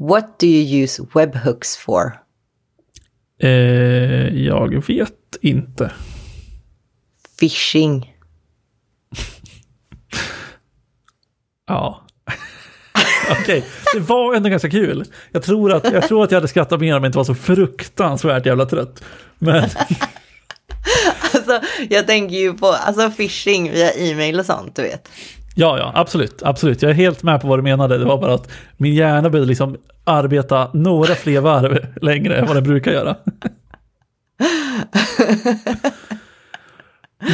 [0.00, 2.12] What do you use webhooks for?
[3.42, 3.50] Eh,
[4.44, 5.92] jag vet inte.
[7.40, 8.16] Phishing.
[11.66, 12.06] Ja.
[13.30, 15.04] Okej, det var ändå ganska kul.
[15.32, 17.34] Jag tror, att, jag tror att jag hade skrattat mer om jag inte var så
[17.34, 19.04] fruktansvärt jävla trött.
[19.38, 19.70] Men
[21.34, 25.08] Alltså, jag tänker ju på alltså, phishing via e-mail och sånt, du vet
[25.60, 26.82] ja, ja, absolut, absolut.
[26.82, 27.98] Jag är helt med på vad du menade.
[27.98, 32.56] Det var bara att min hjärna började liksom arbeta några fler varv längre än vad
[32.56, 33.16] den brukar göra.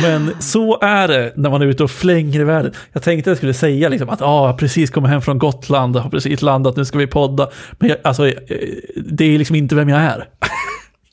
[0.02, 2.72] Men så är det när man är ute och flänger i världen.
[2.92, 5.96] Jag tänkte att jag skulle säga liksom att ah, jag precis kommit hem från Gotland,
[5.96, 7.48] har precis landat, nu ska vi podda.
[7.78, 8.34] Men jag, alltså, eh,
[8.96, 10.28] det är liksom inte vem jag är.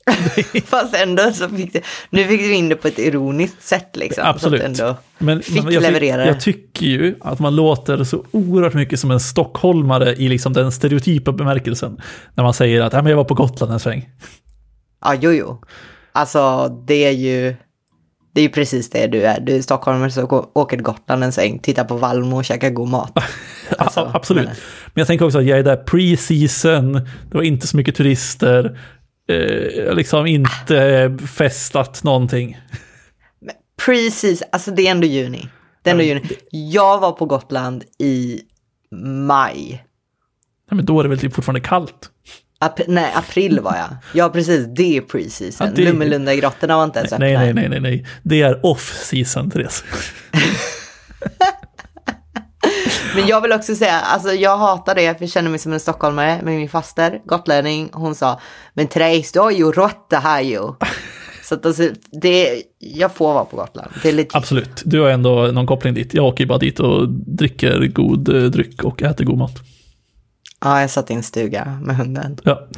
[0.64, 4.24] Fast ändå så fick du, nu fick du in det på ett ironiskt sätt liksom.
[4.26, 4.62] Absolut.
[4.62, 4.78] Men,
[5.18, 6.26] men jag, leverera det.
[6.26, 10.72] jag tycker ju att man låter så oerhört mycket som en stockholmare i liksom den
[10.72, 12.00] stereotypa bemärkelsen.
[12.34, 14.08] När man säger att "Ja, men jag var på Gotland en sväng.
[15.04, 15.62] Ja, jo, jo.
[16.12, 17.54] Alltså, det är ju...
[18.34, 19.40] Det är ju precis det du är.
[19.40, 22.70] Du är stockholmare så gå- åker till Gotland en sväng, tittar på Valmo och käkar
[22.70, 23.12] god mat.
[23.78, 24.44] Alltså, Ja, absolut.
[24.44, 24.54] men-
[24.94, 26.92] Men jag tänker också att jag är där pre-season,
[27.30, 28.78] det var inte så mycket turister,
[29.28, 32.58] eh, liksom inte festat någonting.
[33.86, 35.48] Precis, alltså det är ändå juni.
[35.82, 36.22] Det är ändå juni.
[36.50, 38.40] Jag var på Gotland i
[39.26, 39.84] maj.
[40.70, 42.10] Nej, men då är det väl typ fortfarande kallt.
[42.58, 43.96] Ap nej, april var jag.
[44.14, 44.66] Ja, precis.
[44.76, 45.66] Det är pre-season.
[45.66, 47.26] Ja, det- Lummelunda-grottorna var inte ens öppna.
[47.26, 48.06] Nej, nej, nej, nej, nej.
[48.22, 49.84] Det är off-season, Therese.
[53.14, 55.80] Men jag vill också säga, alltså jag hatar det, för jag känner mig som en
[55.80, 57.90] stockholmare med min faster, gotlänning.
[57.92, 58.40] Hon sa,
[58.74, 60.60] men Therese, du har ju råtta här ju.
[61.42, 61.88] Så att alltså,
[62.22, 63.90] det, jag får vara på Gotland.
[64.32, 66.14] Absolut, du har ändå någon koppling dit.
[66.14, 69.54] Jag åker ju bara dit och dricker god eh, dryck och äter god mat.
[70.60, 72.38] ja, jag satt i en stuga med hunden.
[72.42, 72.68] Ja.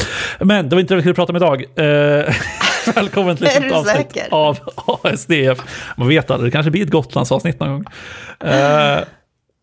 [0.41, 1.65] Men det var inte det vi skulle prata om idag.
[1.77, 2.35] Eh,
[2.95, 4.59] välkommen till ett nytt avsnitt av
[5.03, 5.59] ASDF.
[5.97, 7.85] Man vet aldrig, det kanske blir ett Gotlandsavsnitt någon gång.
[8.51, 8.99] Eh,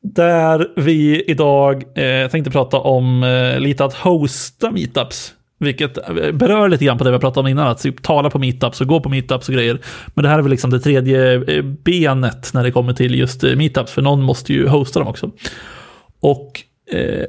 [0.04, 5.34] där vi idag eh, tänkte prata om eh, lite att hosta meetups.
[5.60, 8.40] Vilket eh, berör lite grann på det vi pratade om innan, att typ tala på
[8.40, 9.80] meetups och gå på meetups och grejer.
[10.14, 13.44] Men det här är väl liksom det tredje eh, benet när det kommer till just
[13.44, 15.32] eh, meetups, för någon måste ju hosta dem också.
[16.20, 17.26] Och eh,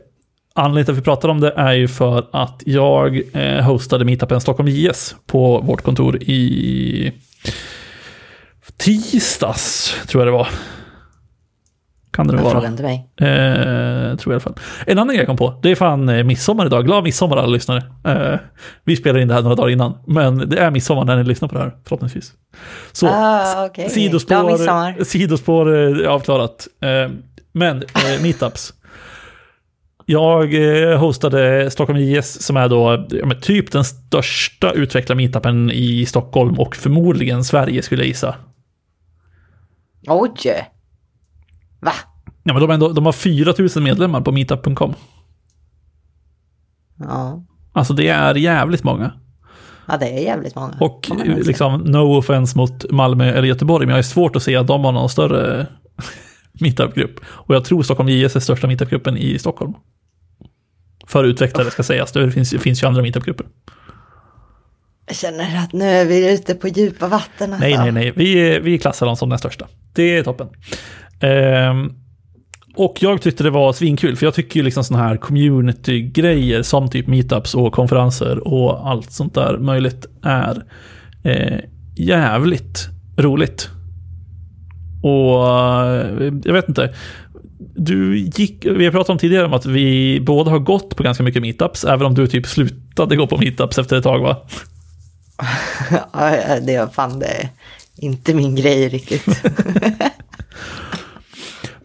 [0.54, 4.40] anledningen till att vi pratar om det är ju för att jag eh, hostade meetupen
[4.40, 7.12] Stockholm JS på vårt kontor i
[8.76, 10.48] tisdags, tror jag det var.
[12.14, 12.52] Kan det nog vara.
[12.52, 13.08] frågar inte mig.
[13.16, 14.54] Eh, tror jag i alla fall.
[14.86, 16.84] En annan grej jag kom på, det är fan eh, midsommar idag.
[16.84, 17.82] Glad midsommar alla lyssnare.
[18.04, 18.38] Eh,
[18.84, 21.48] vi spelar in det här några dagar innan, men det är midsommar när ni lyssnar
[21.48, 22.32] på det här, förhoppningsvis.
[22.92, 23.68] Så, Ah.
[23.74, 26.68] Glad sidospår, sidospår eh, avklarat.
[26.82, 27.10] Eh,
[27.52, 28.74] men eh, meetups.
[30.06, 30.54] Jag
[30.90, 36.60] eh, hostade Stockholm IS som är då ja, typ den största utvecklade meetupen i Stockholm
[36.60, 38.34] och förmodligen Sverige skulle jag gissa.
[40.06, 40.30] Oj!
[41.84, 41.92] Va?
[42.42, 44.94] Ja, men de, ändå, de har 4000 medlemmar på meetup.com.
[46.98, 47.44] Ja.
[47.72, 49.12] Alltså det är jävligt många.
[49.88, 50.74] ja, det är jävligt många.
[50.80, 51.36] Och säga.
[51.36, 54.84] liksom, no offense mot Malmö eller Göteborg, men jag har svårt att se att de
[54.84, 55.66] har någon större
[56.60, 57.20] meetupgrupp.
[57.24, 59.72] Och jag tror Stockholm JS är största meetupgruppen i Stockholm.
[61.06, 63.46] För utvecklare ska sägas, det finns, det finns ju andra meetupgrupper.
[65.06, 67.52] Jag känner att nu är vi ute på djupa vatten.
[67.52, 67.68] Alltså.
[67.68, 69.66] Nej, nej, nej, vi, vi klassar dem som den största.
[69.92, 70.48] Det är toppen.
[71.20, 71.92] Ehm,
[72.76, 76.90] och jag tyckte det var svinkul, för jag tycker ju liksom sådana här community-grejer som
[76.90, 80.64] typ meetups och konferenser och allt sånt där möjligt är
[81.22, 81.58] eh,
[81.96, 83.68] jävligt roligt.
[85.02, 86.94] Och eh, jag vet inte.
[87.76, 91.22] Du gick, vi har pratat om tidigare om att vi båda har gått på ganska
[91.22, 94.36] mycket meetups, även om du typ slutade gå på meetups efter ett tag va?
[95.90, 97.48] Ja, det är fan det
[97.96, 99.26] inte min grej riktigt.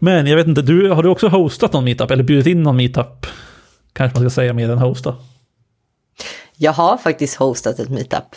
[0.02, 2.76] Men jag vet inte, du, har du också hostat någon meetup eller bjudit in någon
[2.76, 3.26] meetup?
[3.92, 5.16] Kanske man ska säga mer än hosta.
[6.56, 8.36] Jag har faktiskt hostat ett meetup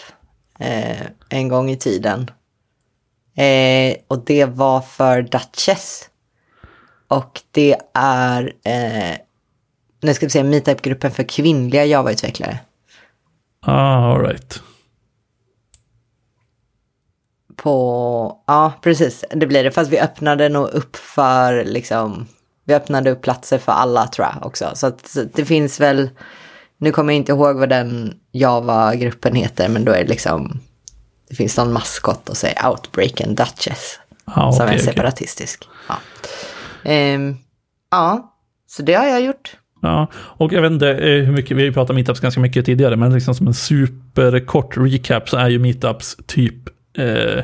[0.59, 2.31] eh, en gång i tiden.
[3.35, 6.09] Eh, och det var för Duchess.
[7.07, 9.17] Och det är, eh,
[10.01, 12.59] nu ska vi se, meetupgruppen för kvinnliga Java-utvecklare.
[13.59, 14.61] Ah, all right.
[17.63, 19.71] På, ja precis, det blir det.
[19.71, 22.27] Fast vi öppnade nog upp för liksom,
[22.65, 24.71] vi öppnade upp platser för alla tror jag också.
[24.73, 26.09] Så att så det finns väl,
[26.77, 30.59] nu kommer jag inte ihåg vad den Java-gruppen heter, men då är det liksom,
[31.29, 33.99] det finns någon maskot och säger Outbreak and Duchess.
[34.25, 35.67] Ah, som okej, är separatistisk.
[35.87, 35.95] Ja.
[36.83, 37.37] Ehm,
[37.91, 38.35] ja,
[38.67, 39.57] så det har jag gjort.
[39.81, 42.65] Ja, och jag vet inte eh, hur mycket, vi har ju pratat meetups ganska mycket
[42.65, 47.43] tidigare, men liksom som en superkort recap så är ju meetups typ eh,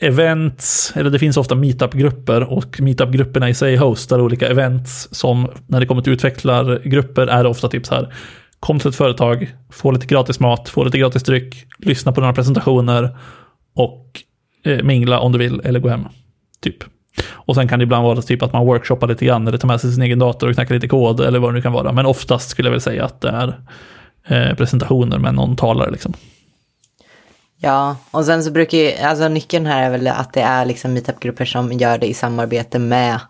[0.00, 5.80] events, eller det finns ofta meetup-grupper och meetup-grupperna i sig hostar olika events som när
[5.80, 8.14] det kommer till utvecklargrupper är det ofta typ så här
[8.60, 12.34] kom till ett företag, få lite gratis mat, få lite gratis dryck, lyssna på några
[12.34, 13.18] presentationer
[13.74, 14.22] och
[14.64, 16.04] eh, mingla om du vill eller gå hem.
[16.62, 16.84] Typ.
[17.30, 19.80] Och sen kan det ibland vara typ att man workshoppar lite grann eller tar med
[19.80, 21.92] sig sin egen dator och knackar lite kod eller vad det nu kan vara.
[21.92, 23.60] Men oftast skulle jag väl säga att det är
[24.26, 26.14] eh, presentationer med någon talare liksom.
[27.62, 30.92] Ja, och sen så brukar ju, alltså nyckeln här är väl att det är liksom
[30.92, 33.20] meetupgrupper som gör det i samarbete med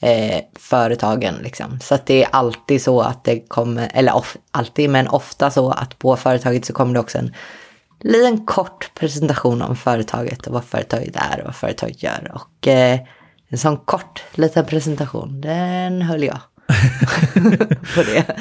[0.00, 1.80] eh, företagen liksom.
[1.80, 5.70] Så att det är alltid så att det kommer, eller of, alltid, men ofta så
[5.70, 7.34] att på företaget så kommer det också en
[8.00, 12.32] liten kort presentation om företaget och vad företaget är och vad företaget gör.
[12.34, 13.00] Och eh,
[13.48, 16.38] en sån kort liten presentation, den höll jag.
[17.94, 18.36] på det.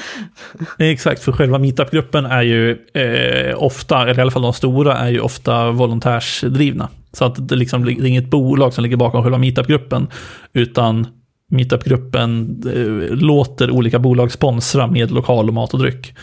[0.92, 5.10] Exakt, för själva meetupgruppen är ju eh, ofta, eller i alla fall de stora, är
[5.10, 6.90] ju ofta volontärsdrivna.
[7.14, 10.08] Så att det, liksom, det är inget bolag som ligger bakom själva meetupgruppen,
[10.54, 11.08] utan
[11.52, 16.14] meetupgruppen eh, låter olika bolag sponsra med lokal och mat och dryck.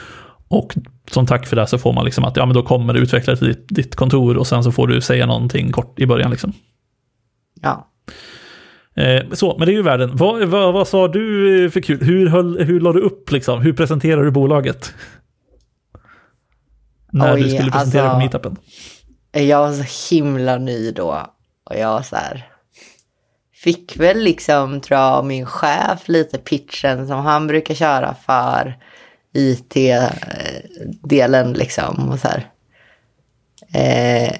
[0.48, 0.74] Och
[1.10, 3.48] som tack för det så får man liksom att ja, men då kommer utvecklare till
[3.48, 6.30] ditt, ditt kontor och sen så får du säga någonting kort i början.
[6.30, 6.52] Liksom.
[7.62, 7.88] Ja.
[8.96, 10.16] Eh, så, men det är ju världen.
[10.16, 12.04] Vad, vad, vad sa du för kul?
[12.04, 13.60] Hur, höll, hur la du upp liksom?
[13.60, 14.94] Hur presenterar du bolaget?
[17.12, 18.56] När Oj, du skulle presentera alltså, på meetupen.
[19.32, 21.26] Jag var så himla ny då.
[21.70, 22.48] Och jag så här.
[23.54, 28.78] Fick väl liksom, tror jag, min chef lite pitchen som han brukar köra för
[29.32, 30.72] IT-delen
[31.52, 32.08] liksom.
[32.08, 32.50] Och så här.
[33.74, 34.34] Eh,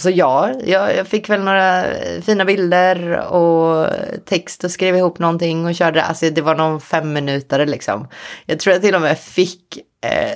[0.00, 1.84] så ja, jag, jag, fick väl några
[2.22, 3.86] fina bilder och
[4.24, 6.02] text och skrev ihop någonting och körde.
[6.02, 8.08] Alltså det var någon fem minuter liksom.
[8.46, 10.32] Jag tror jag till och med fick eh,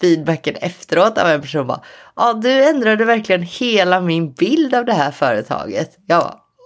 [0.00, 1.80] feedbacken efteråt av en person bara.
[2.16, 5.90] Ja, du ändrade verkligen hela min bild av det här företaget.
[6.06, 6.20] Jag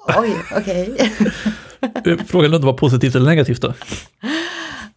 [0.06, 0.92] bara, oj, okej.
[0.92, 1.30] Okay.
[2.06, 3.74] Eh, frågan om det var positivt eller negativt då?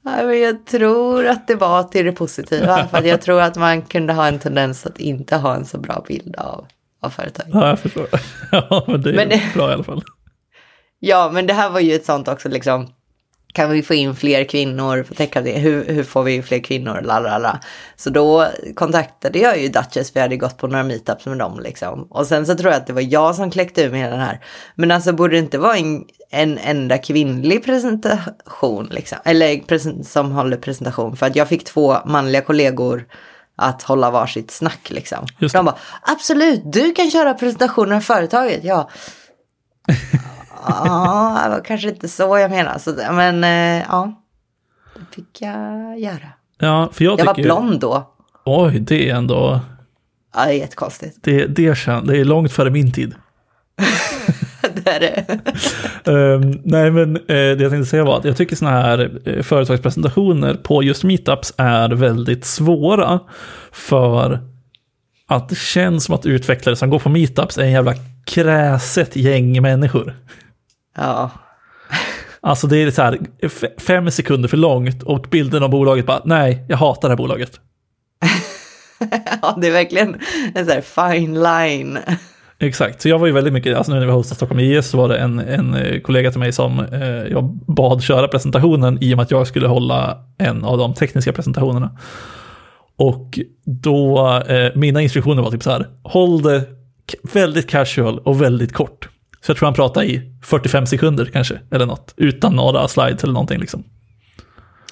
[0.01, 2.87] Men jag tror att det var till det positiva.
[2.87, 6.05] För jag tror att man kunde ha en tendens att inte ha en så bra
[6.07, 6.65] bild av
[7.01, 7.53] av företaget.
[7.53, 8.07] Ja, jag förstår.
[8.51, 10.03] Ja, men det är men det, bra i alla fall.
[10.99, 12.87] Ja, men det här var ju ett sånt också, liksom.
[13.53, 15.71] Kan vi få in fler kvinnor på techavdelningen?
[15.71, 17.01] Hur, hur får vi fler kvinnor?
[17.01, 17.59] Lalala.
[17.95, 21.59] Så då kontaktade jag ju Duchess, för jag hade gått på några meetups med dem
[21.59, 22.07] liksom.
[22.09, 24.39] Och sen så tror jag att det var jag som kläckte ur med den här.
[24.75, 29.17] Men alltså borde det inte vara en, en enda kvinnlig presentation liksom?
[29.25, 31.17] Eller present, som håller presentation?
[31.17, 33.05] För att jag fick två manliga kollegor
[33.57, 35.25] att hålla varsitt snack liksom.
[35.37, 38.63] Just de bara, absolut, du kan köra presentationen av företaget.
[38.63, 38.89] Ja,
[40.67, 42.77] ja, det var kanske inte så jag menar.
[42.77, 44.23] Så, men eh, ja,
[44.95, 46.31] det fick jag göra.
[46.59, 48.13] Ja, för jag, jag var blond då.
[48.45, 49.59] Oj, det är ändå...
[50.35, 51.17] Ja, det är jättekonstigt.
[51.21, 51.73] Det, det,
[52.03, 53.15] det är långt före min tid.
[54.99, 55.39] det.
[56.11, 59.41] um, nej, men uh, det jag tänkte säga var att jag tycker sådana här uh,
[59.41, 63.19] företagspresentationer på just meetups är väldigt svåra.
[63.71, 64.39] För
[65.27, 67.93] att det känns som att utvecklare som går på meetups är en jävla
[68.25, 70.15] kräset gäng människor.
[70.97, 71.31] Ja.
[72.41, 73.19] Alltså det är så här
[73.79, 77.59] fem sekunder för långt och bilden av bolaget bara, nej, jag hatar det här bolaget.
[79.41, 80.17] ja, det är verkligen
[80.55, 81.99] en sån här fine line.
[82.59, 84.97] Exakt, så jag var ju väldigt mycket, alltså nu när vi hostade Stockholm IS så
[84.97, 89.13] var det en, en eh, kollega till mig som eh, jag bad köra presentationen i
[89.13, 91.97] och med att jag skulle hålla en av de tekniska presentationerna.
[92.97, 96.63] Och då, eh, mina instruktioner var typ så här, håll det
[97.33, 99.09] väldigt casual och väldigt kort.
[99.41, 103.33] Så jag tror han pratade i 45 sekunder kanske, eller något, utan några slides eller
[103.33, 103.83] någonting liksom.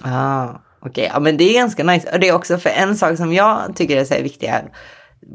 [0.02, 1.10] Ah, okej, okay.
[1.14, 2.10] ja men det är ganska nice.
[2.14, 4.64] Och det är också för en sak som jag tycker är så viktig här,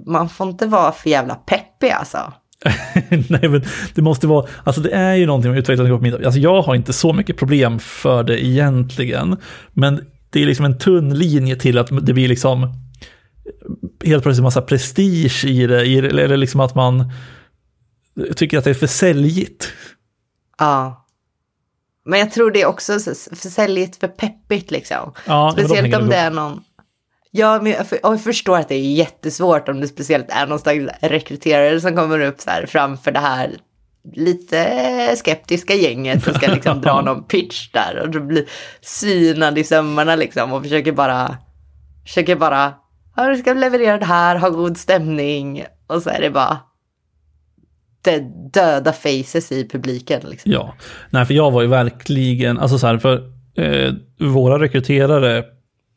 [0.06, 2.32] man får inte vara för jävla peppig alltså.
[3.28, 6.12] Nej, men det måste vara, alltså det är ju någonting med utveckling.
[6.12, 9.36] Alltså jag har inte så mycket problem för det egentligen,
[9.72, 12.74] men det är liksom en tunn linje till att det blir liksom
[14.04, 17.12] helt plötsligt massa prestige i det, eller liksom att man
[18.36, 19.72] tycker att det är för säljigt.
[20.58, 21.06] Ja.
[22.04, 22.92] Men jag tror det är också
[23.32, 25.12] för säljigt, för peppigt liksom.
[25.26, 26.60] Ja, Speciellt om det är någon
[27.30, 30.58] Ja, men jag, för, jag förstår att det är jättesvårt om det speciellt är någon
[30.58, 33.56] slags rekryterare som kommer upp så här framför det här
[34.12, 38.44] lite skeptiska gänget och ska liksom dra någon pitch där och blir
[38.80, 41.36] synad i sömmarna liksom och försöker bara,
[42.06, 42.74] försöker bara,
[43.16, 46.58] ja du ska leverera det här, ha god stämning och så är det bara,
[48.52, 50.22] döda faces i publiken.
[50.30, 50.52] Liksom.
[50.52, 50.74] Ja,
[51.10, 53.22] nej för jag var ju verkligen, alltså så här, för
[53.56, 55.44] eh, våra rekryterare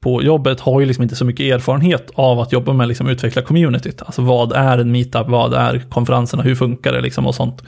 [0.04, 3.42] på jobbet har ju liksom inte så mycket erfarenhet av att jobba med liksom utveckla
[3.42, 4.02] communityt.
[4.02, 7.64] Alltså vad är en meetup, vad är konferenserna, hur funkar det liksom och sånt.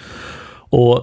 [0.69, 0.95] Och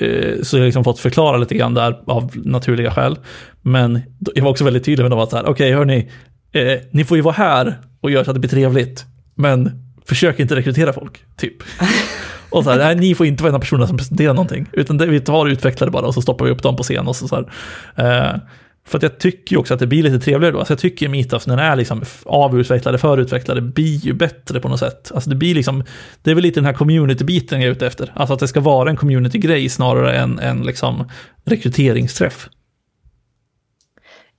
[0.00, 3.18] eh, så jag har liksom fått förklara lite grann där av naturliga skäl.
[3.62, 4.00] Men
[4.34, 6.10] jag var också väldigt tydlig med dem att så här, okej okay, hörni,
[6.52, 9.04] eh, ni får ju vara här och göra så att det blir trevligt.
[9.34, 9.70] Men
[10.04, 11.56] försök inte rekrytera folk, typ.
[12.50, 14.66] Och så här, nej, ni får inte vara en av personerna som presenterar någonting.
[14.72, 17.08] Utan det, vi tar utvecklare bara och så stoppar vi upp dem på scen.
[17.08, 18.32] Och så, så här.
[18.34, 18.40] Eh,
[18.86, 20.58] för att jag tycker ju också att det blir lite trevligare då.
[20.58, 24.78] Alltså jag tycker meetups när den är liksom avutvecklade, förutvecklade, blir ju bättre på något
[24.78, 25.12] sätt.
[25.14, 25.84] Alltså det blir liksom,
[26.22, 28.12] det är väl lite den här community-biten jag är ute efter.
[28.14, 31.10] Alltså att det ska vara en community-grej snarare än en liksom
[31.44, 32.48] rekryteringsträff.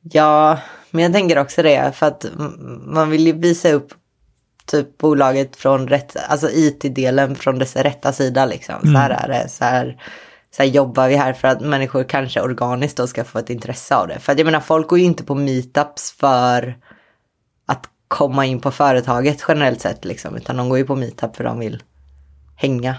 [0.02, 0.60] Ja,
[0.92, 2.26] men jag tänker också det, för att
[2.86, 3.94] man vill ju visa upp
[4.66, 8.76] typ bolaget från rätt, alltså IT-delen från dess rätta sida liksom.
[8.76, 8.94] Mm.
[8.94, 10.02] Så här är det, så här,
[10.56, 13.96] så här jobbar vi här för att människor kanske organiskt då ska få ett intresse
[13.96, 14.20] av det.
[14.20, 16.78] För att jag menar, folk går ju inte på meetups för
[17.66, 21.44] att komma in på företaget generellt sett liksom, utan de går ju på meetup för
[21.44, 21.84] de vill
[22.56, 22.96] hänga.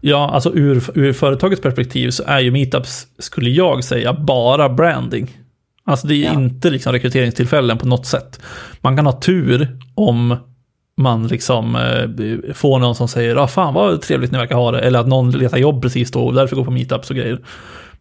[0.00, 5.38] Ja, alltså ur, ur företagets perspektiv så är ju meetups, skulle jag säga, bara branding.
[5.84, 6.32] Alltså det är ja.
[6.32, 8.40] inte liksom rekryteringstillfällen på något sätt.
[8.80, 10.36] Man kan ha tur om
[10.96, 14.80] man liksom eh, får någon som säger ah, fan vad trevligt ni verkar ha det.
[14.80, 17.40] Eller att någon letar jobb precis då och därför går på meetups och grejer.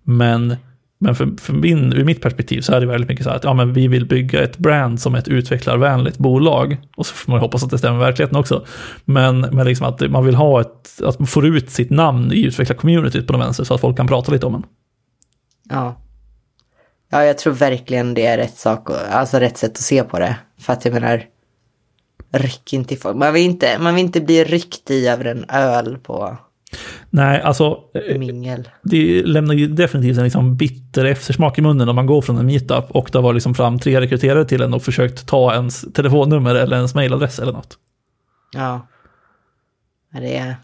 [0.04, 0.56] Men,
[1.00, 3.44] men för, för min, ur mitt perspektiv så är det väldigt mycket så här att
[3.44, 6.78] ja, men vi vill bygga ett brand som ett utvecklarvänligt bolag.
[6.96, 8.66] Och så får man hoppas att det stämmer i verkligheten också.
[9.06, 12.46] Men, men liksom att man vill ha ett, att man får ut sitt namn i
[12.46, 14.64] utvecklarcommunityt på den vänster så att folk kan prata lite om en.
[15.70, 15.98] Ja.
[17.12, 20.38] Ja, jag tror verkligen det är rätt sak, alltså rätt sätt att se på det.
[20.60, 21.24] För att jag menar,
[22.32, 23.18] ryck inte i folk.
[23.18, 26.38] Man vill inte, man vill inte bli ryckt i över en öl på
[27.10, 28.70] Nej, alltså eh, mingel.
[28.84, 32.46] det lämnar ju definitivt en liksom bitter eftersmak i munnen om man går från en
[32.46, 36.56] meetup och det var liksom fram tre rekryterare till en och försökt ta ens telefonnummer
[36.56, 37.78] eller ens mailadress eller något.
[38.54, 38.88] Ja.
[40.14, 40.56] Det är...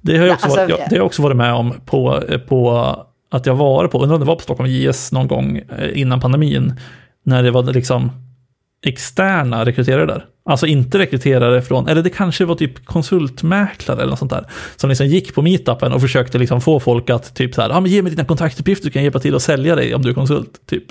[0.00, 2.96] Det har jag också, alltså, varit, jag, det har också varit med om på, på
[3.30, 6.20] att jag var på, undrar om det var på Stockholm JS någon gång eh, innan
[6.20, 6.80] pandemin,
[7.22, 8.10] när det var liksom
[8.82, 10.26] externa rekryterare där.
[10.44, 14.46] Alltså inte rekryterare från, eller det kanske var typ konsultmäklare eller något sånt där.
[14.76, 17.76] Som liksom gick på meetupen och försökte liksom få folk att typ så här, ja
[17.76, 20.10] ah, men ge mig dina kontaktuppgifter, du kan hjälpa till att sälja dig om du
[20.10, 20.66] är konsult.
[20.66, 20.84] Typ.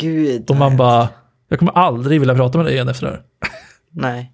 [0.00, 0.50] Gud.
[0.50, 1.08] Och man bara,
[1.48, 3.22] jag kommer aldrig vilja prata med dig igen efter det här.
[3.92, 4.32] Nej.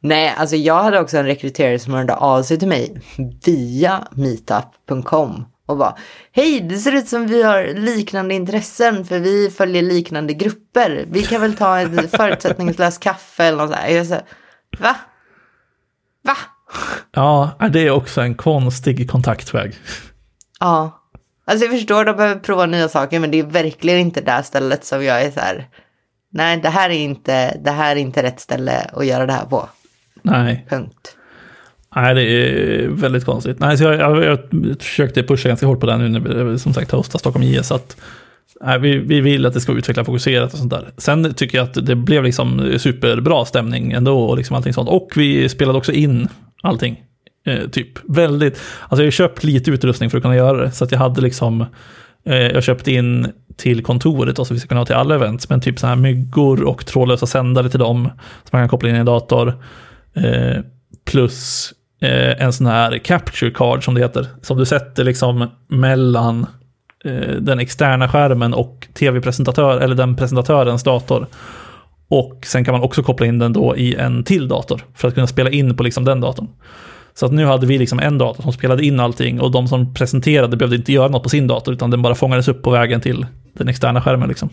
[0.00, 3.00] Nej, alltså jag hade också en rekryterare som hörde av sig till mig
[3.44, 5.96] via meetup.com och bara
[6.32, 11.06] Hej, det ser ut som vi har liknande intressen för vi följer liknande grupper.
[11.10, 13.90] Vi kan väl ta en förutsättningslös kaffe eller något sånt.
[13.90, 14.20] Jag så,
[14.78, 14.96] Va?
[16.24, 16.36] Va?
[17.12, 19.74] Ja, det är också en konstig kontaktväg.
[20.60, 21.04] Ja.
[21.44, 24.84] Alltså jag förstår, de behöver prova nya saker, men det är verkligen inte det stället
[24.84, 25.68] som jag är så här.
[26.30, 29.46] Nej, det här är inte, det här är inte rätt ställe att göra det här
[29.46, 29.68] på.
[30.22, 30.66] Nej.
[30.70, 31.17] Punkt.
[31.96, 33.58] Nej, det är väldigt konstigt.
[33.60, 34.38] Nej, så jag, jag, jag
[34.80, 37.72] försökte pusha ganska hårt på det nu när vi som sagt hostar Stockholm IS.
[37.72, 37.96] Att,
[38.60, 40.90] nej, vi, vi vill att det ska utveckla fokuserat och sånt där.
[40.96, 44.88] Sen tycker jag att det blev liksom superbra stämning ändå och liksom allting sånt.
[44.88, 46.28] Och vi spelade också in
[46.62, 47.02] allting.
[47.46, 50.70] Eh, typ väldigt, alltså jag har köpt lite utrustning för att kunna göra det.
[50.70, 51.64] Så att jag hade liksom,
[52.24, 55.48] eh, jag köpte in till kontoret och så vi ska kunna ha till alla events.
[55.48, 58.04] Men typ så här myggor och trådlösa sändare till dem.
[58.44, 59.64] Som man kan koppla in i en dator.
[60.14, 60.62] Eh,
[61.04, 64.26] plus eh, en sån här capture card som det heter.
[64.42, 66.46] Som du sätter liksom mellan
[67.04, 71.26] eh, den externa skärmen och tv-presentatör, eller den presentatörens dator.
[72.08, 75.14] Och sen kan man också koppla in den då i en till dator för att
[75.14, 76.48] kunna spela in på liksom den datorn.
[77.14, 79.94] Så att nu hade vi liksom en dator som spelade in allting och de som
[79.94, 83.00] presenterade behövde inte göra något på sin dator utan den bara fångades upp på vägen
[83.00, 84.28] till den externa skärmen.
[84.28, 84.48] Liksom.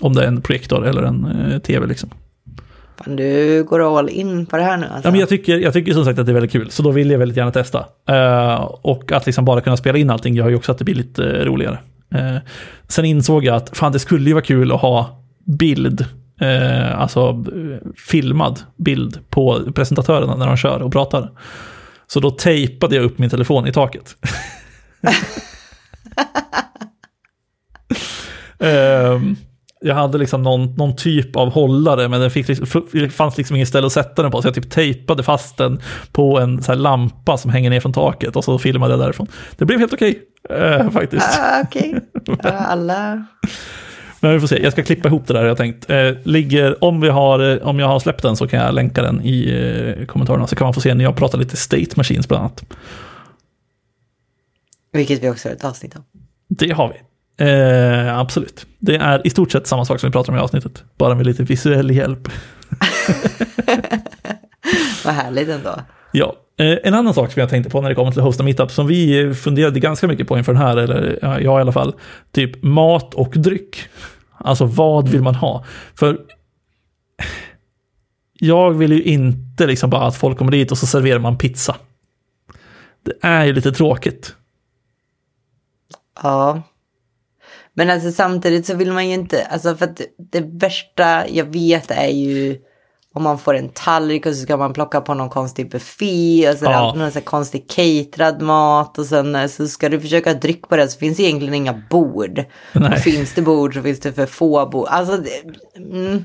[0.00, 1.86] Om det är en projektor eller en eh, tv.
[1.86, 2.10] Liksom.
[3.04, 5.08] Fan, du går all in på det här nu alltså.
[5.08, 6.90] Ja, men jag, tycker, jag tycker som sagt att det är väldigt kul, så då
[6.90, 7.78] vill jag väldigt gärna testa.
[8.10, 10.94] Uh, och att liksom bara kunna spela in allting gör ju också att det blir
[10.94, 11.78] lite uh, roligare.
[12.14, 12.36] Uh,
[12.88, 16.04] sen insåg jag att fan, det skulle ju vara kul att ha bild,
[16.94, 17.44] alltså
[18.08, 21.30] filmad bild på presentatörerna när de kör och pratar.
[22.06, 24.16] Så då tejpade jag upp min telefon i taket.
[28.58, 29.36] um,
[29.80, 33.56] jag hade liksom någon, någon typ av hållare, men det, fick liksom, det fanns liksom
[33.56, 35.80] inget ställe att sätta den på, så jag typ tejpade fast den
[36.12, 39.26] på en så lampa som hänger ner från taket och så filmade jag därifrån.
[39.56, 40.18] Det blev helt okej,
[40.50, 41.40] äh, faktiskt.
[41.40, 42.52] Ah, okej, okay.
[42.52, 43.24] alla...
[44.20, 45.90] Men vi får se, jag ska klippa ihop det där jag tänkt.
[45.90, 49.02] Eh, ligger, om, vi har, eh, om jag har släppt den så kan jag länka
[49.02, 49.50] den i
[49.98, 52.64] eh, kommentarerna så kan man få se när jag pratar lite State Machines bland annat.
[54.92, 56.02] Vilket vi också har ett avsnitt om.
[56.48, 57.07] Det har vi.
[57.38, 58.66] Eh, absolut.
[58.78, 61.26] Det är i stort sett samma sak som vi pratar om i avsnittet, bara med
[61.26, 62.28] lite visuell hjälp.
[65.04, 65.74] Vad härligt ändå.
[66.12, 68.70] Ja, eh, en annan sak som jag tänkte på när det kommer till hosta meetup,
[68.70, 71.94] som vi funderade ganska mycket på inför den här, eller ja, jag i alla fall,
[72.32, 73.88] typ mat och dryck.
[74.38, 75.64] Alltså vad vill man ha?
[75.94, 76.18] För
[78.32, 81.76] jag vill ju inte liksom bara att folk kommer dit och så serverar man pizza.
[83.02, 84.34] Det är ju lite tråkigt.
[86.22, 86.62] Ja.
[87.78, 91.90] Men alltså samtidigt så vill man ju inte, alltså för att det, värsta jag vet
[91.90, 92.56] är ju
[93.14, 96.58] om man får en tallrik och så ska man plocka på någon konstig buffé och
[96.58, 96.94] så det Ja.
[96.96, 100.88] någon här konstig caterad mat och sen eh, så ska du försöka drycka på det
[100.88, 102.44] så finns det egentligen inga bord.
[102.72, 102.92] Nej.
[102.92, 104.86] Och finns det bord så finns det för få bord.
[104.88, 105.42] Alltså, det,
[105.76, 106.24] mm,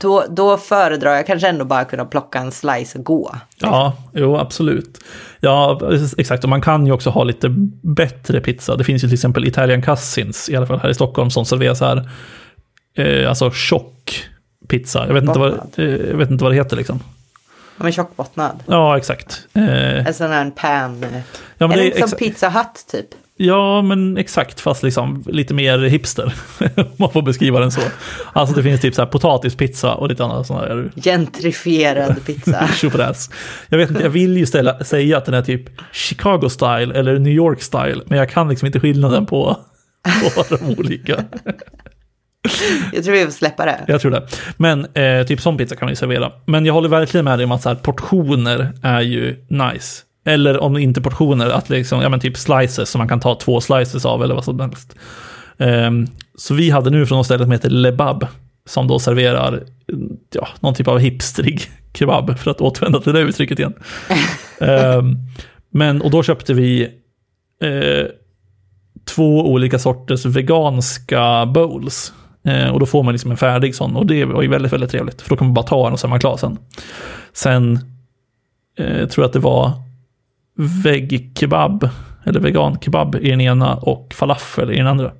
[0.00, 3.34] då, då föredrar jag kanske ändå bara kunna plocka en slice och gå.
[3.58, 4.98] Ja, jo absolut.
[5.40, 5.80] Ja,
[6.18, 6.44] exakt.
[6.44, 7.48] Och man kan ju också ha lite
[7.82, 8.76] bättre pizza.
[8.76, 11.74] Det finns ju till exempel Italian Cousins, i alla fall här i Stockholm, som serverar
[11.74, 12.08] så här,
[12.94, 14.24] eh, alltså tjock
[14.68, 15.06] pizza.
[15.06, 17.00] Jag vet, inte vad, eh, jag vet inte vad det heter liksom.
[17.76, 18.62] Ja, Men tjockbottnad.
[18.66, 19.46] Ja, exakt.
[19.54, 21.04] Eh, En sån här pan.
[21.04, 21.20] eh,
[21.58, 23.06] ja, men är det som Pizza Hut typ?
[23.38, 26.34] Ja, men exakt, fast liksom lite mer hipster.
[26.76, 27.80] Om man får beskriva den så.
[28.32, 32.68] Alltså det finns typ så här potatispizza och lite annat sådana där Gentrifierad pizza.
[32.76, 33.30] tjofräs.
[33.68, 37.18] Jag vet inte, jag vill ju ställa, säga att den är typ Chicago style eller
[37.18, 39.56] New York style, men jag kan liksom inte skillnaden på,
[40.36, 41.24] på de olika.
[42.92, 43.84] Jag tror vi får släppa det.
[43.88, 44.26] Jag tror det.
[44.56, 46.32] Men eh, typ sån pizza kan man ju servera.
[46.46, 50.02] Men jag håller verkligen med dig om att så här, portioner är ju nice.
[50.28, 53.60] Eller om inte portioner, att liksom, ja men typ slices som man kan ta två
[53.60, 54.96] slices av eller vad som helst.
[55.58, 58.26] Ehm, så vi hade nu från något ställe som heter Lebab,
[58.66, 59.62] som då serverar
[60.32, 61.62] ja, någon typ av hipstrig
[61.94, 63.74] kebab, för att återvända till det uttrycket igen.
[64.60, 65.16] Ehm,
[65.70, 66.82] men, och då köpte vi
[67.62, 68.06] eh,
[69.04, 72.12] två olika sorters veganska bowls.
[72.44, 74.90] Eh, och då får man liksom en färdig sån och det var ju väldigt, väldigt
[74.90, 75.22] trevligt.
[75.22, 76.58] För då kan man bara ta en och så är man klar sen.
[77.32, 77.78] Sen
[78.78, 79.87] eh, tror jag att det var
[80.58, 81.88] vegg-kebab,
[82.24, 85.12] eller vegan-kebab i den ena och falafel i den andra.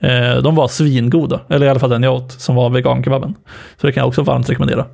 [0.00, 3.34] Eh, de var svingoda, eller i alla fall den jag åt som var vegan-kebaben.
[3.80, 4.86] Så det kan jag också varmt rekommendera.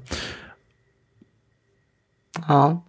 [2.48, 2.84] Ja.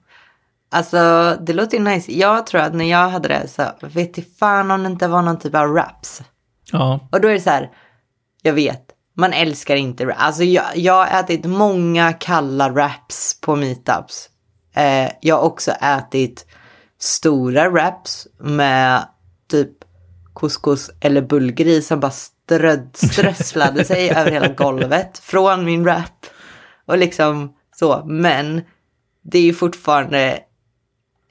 [0.71, 2.11] Alltså, det låter ju nice.
[2.11, 5.21] Jag tror att när jag hade det så vet jag fan om det inte var
[5.21, 6.21] någon typ av wraps.
[6.71, 7.69] Ja, Och då är det så här,
[8.41, 8.83] jag vet,
[9.17, 10.21] man älskar inte wraps.
[10.21, 14.29] Alltså jag, jag har ätit många kalla wraps på meetups.
[14.75, 16.45] Eh, jag har också ätit
[17.03, 19.07] stora wraps med
[19.49, 19.71] typ
[20.35, 26.25] couscous eller bullgris som bara ströd, strösslade sig över hela golvet från min wrap.
[26.85, 28.61] Och liksom så, men
[29.21, 30.39] det är ju fortfarande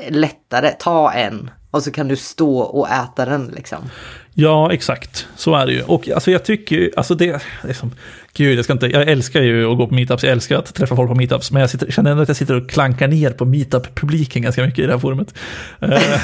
[0.08, 3.90] lättare, ta en och så kan du stå och äta den liksom.
[4.34, 5.28] Ja, exakt.
[5.36, 5.82] Så är det ju.
[5.82, 7.94] Och alltså jag tycker ju, alltså det, liksom,
[8.34, 10.96] gud, jag ska inte, jag älskar ju att gå på meetups, jag älskar att träffa
[10.96, 13.44] folk på meetups, men jag sitter, känner ändå att jag sitter och klankar ner på
[13.44, 15.34] meetup-publiken ganska mycket i det här forumet.
[15.80, 15.88] Eh,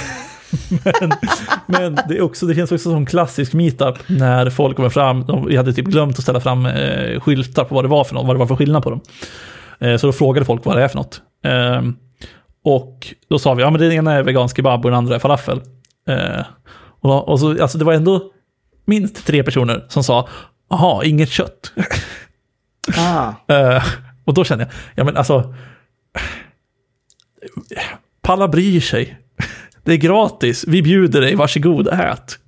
[0.85, 1.13] men,
[1.67, 5.47] men det, är också, det känns också som klassisk meetup när folk kommer fram, de,
[5.47, 8.27] vi hade typ glömt att ställa fram eh, skyltar på vad det var för något,
[8.27, 9.01] vad det var för skillnad på dem.
[9.79, 11.21] Eh, så då frågade folk vad det är för något.
[11.45, 11.83] Eh,
[12.65, 15.19] och då sa vi, ja men den ena är vegansk kebab och den andra är
[15.19, 15.61] falafel.
[16.09, 16.41] Eh,
[17.01, 18.23] och, då- och så, alltså det var ändå
[18.85, 20.29] minst tre personer som sa,
[20.71, 21.73] jaha, inget kött.
[22.99, 23.33] Ah.
[23.55, 23.85] Eh,
[24.25, 25.55] och då kände jag, ja men alltså,
[28.23, 29.19] palla bryr sig.
[29.85, 32.39] Det är gratis, vi bjuder dig, varsågod, ät.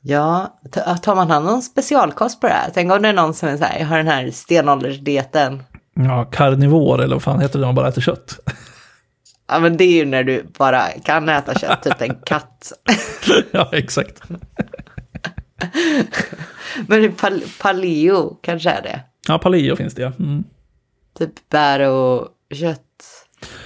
[0.00, 0.60] Ja,
[1.02, 2.70] tar man hand om specialkost på det här?
[2.74, 5.62] Tänk om det är någon som är så här, jag har den här stenåldersdieten.
[5.94, 8.38] Ja, karnivor eller vad fan heter det när man bara äter kött?
[9.48, 12.72] Ja, men det är ju när du bara kan äta kött, typ en katt.
[13.50, 14.22] ja, exakt.
[16.86, 19.00] Men pal- paleo kanske är det.
[19.28, 20.12] Ja, paleo finns det ja.
[20.18, 20.44] Mm.
[21.18, 22.80] Typ bär och kött.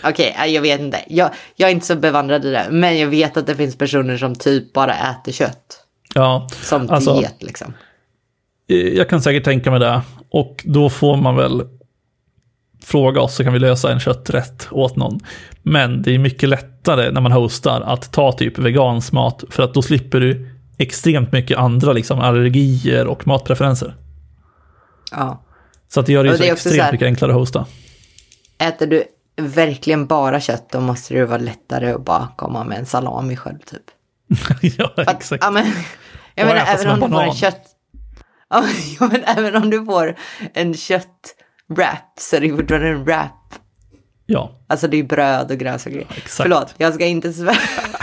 [0.04, 0.98] Okej, nej, jag vet inte.
[1.08, 2.66] Jag, jag är inte så bevandrad i det.
[2.70, 5.82] Men jag vet att det finns personer som typ bara äter kött.
[6.14, 7.74] Ja, Som Alltså- diet liksom.
[8.68, 10.02] eh, jag kan säkert tänka mig det.
[10.30, 11.62] Och då får man väl
[12.84, 15.20] fråga oss så kan vi lösa en kötträtt åt någon.
[15.62, 19.74] Men det är mycket lättare när man hostar att ta typ vegansk mat för att
[19.74, 23.96] då slipper du extremt mycket andra liksom, allergier och matpreferenser.
[25.10, 25.42] Ja.
[25.88, 27.38] Så att det gör det ju Och så det också extremt så mycket enklare att
[27.38, 27.66] hosta.
[28.58, 29.04] Äter du
[29.36, 33.58] verkligen bara kött då måste det vara lättare att bara komma med en salami själv
[33.58, 33.82] typ.
[34.78, 35.44] ja, För att- exakt.
[35.44, 35.66] Ja, men,
[36.34, 37.62] jag Och menar, även en om du får en kött...
[38.50, 38.64] Ja,
[39.00, 40.16] men- ja, även om du får
[40.54, 43.30] en köttwrap så är det fortfarande en wrap.
[44.26, 46.00] Ja, Alltså det är bröd och grönsaker.
[46.00, 46.30] exakt.
[46.30, 47.56] Förlåt, jag ska inte svära.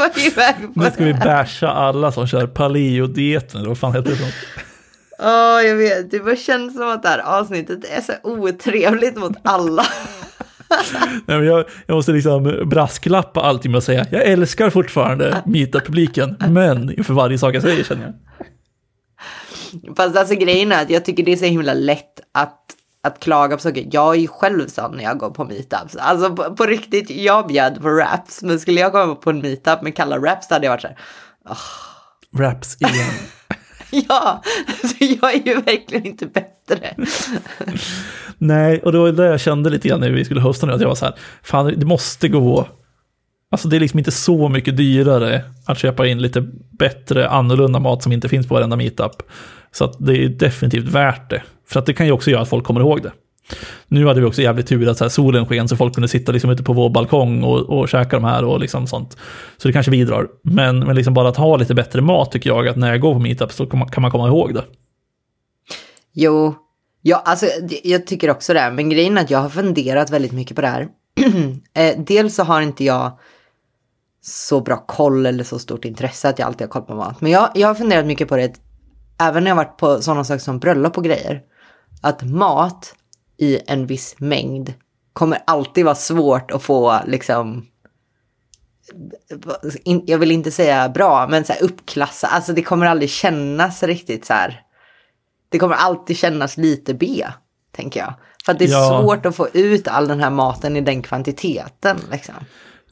[0.00, 4.10] var iväg på Nu ska vi basha alla som kör paleo-dieten, eller vad fan heter
[4.10, 4.32] det?
[5.18, 6.10] Ja, jag vet.
[6.10, 9.84] Det bara känns som att det här avsnittet är så otrevligt mot alla.
[11.26, 16.36] Nej, men jag, jag måste liksom brasklappa allting med att säga, jag älskar fortfarande meetup-publiken,
[16.48, 18.14] men inför varje sak jag säger känner jag.
[19.96, 22.58] Fast alltså grejen är att jag tycker det är så himla lätt att,
[23.02, 23.88] att klaga på saker.
[23.92, 25.96] Jag är ju själv sån när jag går på meetups.
[25.96, 28.42] Alltså på, på riktigt, jag bjöd på raps.
[28.42, 30.88] Men skulle jag komma på en meetup med kalla raps då hade jag varit så
[30.88, 30.98] här.
[32.36, 33.10] Raps igen.
[34.08, 36.94] Ja, alltså jag är ju verkligen inte bättre.
[38.38, 40.80] Nej, och det var det jag kände lite grann när vi skulle hosta nu, att
[40.80, 42.68] jag var så här, fan det måste gå.
[43.50, 48.02] Alltså det är liksom inte så mycket dyrare att köpa in lite bättre, annorlunda mat
[48.02, 49.22] som inte finns på varenda meetup.
[49.72, 51.42] Så att det är definitivt värt det.
[51.68, 53.12] För att det kan ju också göra att folk kommer ihåg det.
[53.88, 56.32] Nu hade vi också jävligt tur att så här solen sken så folk kunde sitta
[56.32, 59.16] liksom ute på vår balkong och, och käka de här och liksom sånt.
[59.56, 60.28] Så det kanske bidrar.
[60.42, 63.14] Men, men liksom bara att ha lite bättre mat tycker jag att när jag går
[63.14, 64.64] på meetups så kan man- kan man komma ihåg det.
[66.12, 66.54] Jo,
[67.02, 67.46] ja, alltså
[67.84, 68.70] jag tycker också det.
[68.70, 70.88] Men grejen är att jag har funderat väldigt mycket på det här.
[71.74, 73.18] Eh, dels så har inte jag
[74.22, 77.20] så bra koll eller så stort intresse att jag alltid har koll på mat.
[77.20, 78.52] Men jag, jag har funderat mycket på det,
[79.20, 81.42] även när jag varit på sådana saker som bröllop och grejer.
[82.02, 82.94] Att mat
[83.36, 84.74] i en viss mängd
[85.12, 87.66] kommer alltid vara svårt att få liksom
[89.84, 92.26] in, jag vill inte säga bra, men så här uppklassa.
[92.26, 94.62] Alltså det kommer aldrig kännas riktigt så här.
[95.48, 97.26] Det kommer alltid kännas lite B,
[97.72, 98.14] tänker jag.
[98.44, 99.00] För att det är Ja.
[99.02, 101.98] svårt att få ut all den här maten i den kvantiteten.
[102.10, 102.34] Liksom.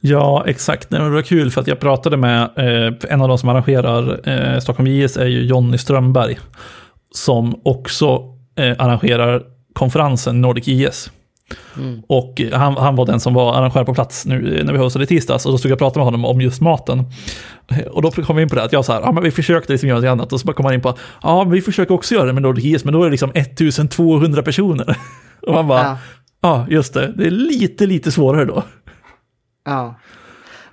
[0.01, 0.91] Ja, exakt.
[0.91, 4.29] Nej, det var kul för att jag pratade med eh, en av de som arrangerar
[4.29, 6.39] eh, Stockholm JS är ju Jonny Strömberg.
[7.15, 8.05] Som också
[8.59, 11.11] eh, arrangerar konferensen Nordic JS.
[12.07, 14.79] Och eh, han, han var den som var arrangör på plats nu eh, när vi
[14.79, 15.45] hostade i tisdags.
[15.45, 16.99] Och då stod jag och pratade med honom om just maten.
[17.71, 19.71] Eh, Och då kom vi in på det att jag sa, ja men vi försökte
[19.73, 20.33] liksom göra något annat.
[20.33, 22.63] Och så kom han in på, ja men vi försöker också göra det med Nordic
[22.65, 24.97] JS, men då är det liksom 1200 personer.
[25.47, 25.97] Och han bara, Ja.
[26.41, 28.63] ja just det, det är lite, lite svårare då.
[29.69, 29.95] Ja.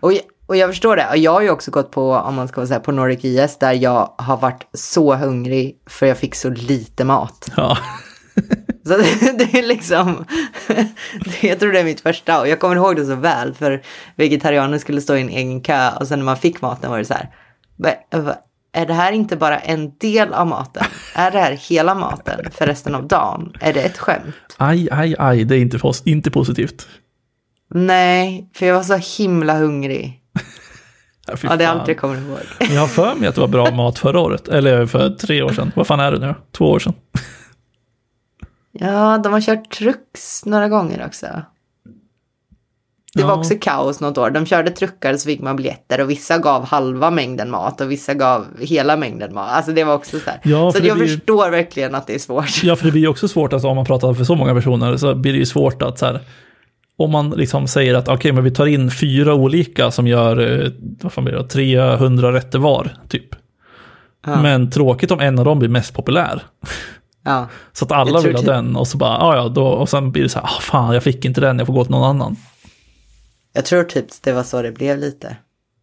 [0.01, 1.17] Och, jag- och jag förstår det.
[1.17, 4.15] Jag har ju också gått på, om man ska säga, på Nordic IS där jag
[4.19, 7.49] har varit så hungrig för jag fick så lite mat.
[7.57, 7.79] Ja.
[8.87, 10.25] Så det, det är liksom,
[11.41, 13.83] det, jag tror det är mitt första och jag kommer ihåg det så väl för
[14.17, 17.05] vegetarianer skulle stå i en egen kö och sen när man fick maten var det
[17.05, 17.31] så här,
[17.77, 18.37] "Va- va-
[18.73, 20.85] är det här inte bara en del av maten?
[21.15, 23.53] Är det här hela maten för resten av dagen?
[23.61, 24.35] Är det ett skämt?
[24.57, 26.89] Aj, aj, aj, det är inte, inte positivt.
[27.77, 30.23] Nej, för jag var så himla hungrig.
[31.29, 32.39] Ja, Ja, det är allt jag kommer ihåg.
[32.71, 35.53] Jag har för mig att det var bra mat förra året, eller för tre år
[35.53, 35.73] sedan.
[35.77, 36.35] Vad fan är det nu?
[36.53, 36.93] Två år sedan.
[38.79, 41.27] Ja, de har kört trucks några gånger också.
[43.15, 43.39] Det var Ja.
[43.39, 44.31] också kaos något år.
[44.31, 48.15] De körde truckar så fick man biljetter och vissa gav halva mängden mat och vissa
[48.15, 49.51] gav hela mängden mat.
[49.51, 50.41] Alltså det var också så här.
[50.45, 52.63] Ja, så jag blir förstår verkligen att det är svårt.
[52.63, 54.97] Ja, för det blir ju också svårt, alltså, om man pratar för så många personer,
[54.97, 56.21] så blir det ju svårt att så här,
[56.97, 60.71] om man liksom säger att okej, men vi tar in fyra olika som gör, eh,
[61.03, 63.29] vad fan blir det, 300 rätter var, typ.
[64.27, 64.43] Ja.
[64.43, 66.43] Men tråkigt om en av dem blir mest populär.
[67.25, 67.49] Ja.
[67.73, 70.23] Så att alla vill ha den och så bara, ja ja, då, och sen blir
[70.23, 72.37] det så här, ah, fan, jag fick inte den, jag får gå till någon annan.
[73.53, 75.37] Jag tror typ det var så det blev lite.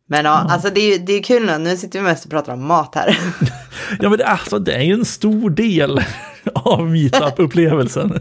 [0.07, 1.57] Men ja, alltså det är ju det är kul nu.
[1.57, 3.17] Nu sitter vi mest och pratar om mat här.
[3.99, 6.01] Ja, men det, alltså, det är ju en stor del
[6.55, 8.19] av meetup-upplevelsen.